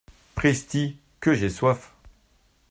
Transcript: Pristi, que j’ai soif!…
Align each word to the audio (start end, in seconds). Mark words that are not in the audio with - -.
Pristi, 0.33 0.97
que 1.19 1.35
j’ai 1.35 1.51
soif!… 1.51 1.93